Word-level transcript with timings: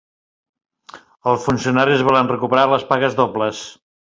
Els 1.31 1.45
funcionaris 1.49 2.05
volen 2.09 2.33
recuperar 2.33 2.65
les 2.73 2.89
pagues 2.95 3.19
dobles 3.23 3.63